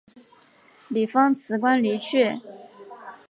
[0.87, 2.39] 李芳辞官离去。